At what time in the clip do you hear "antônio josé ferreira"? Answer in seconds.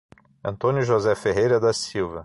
0.43-1.59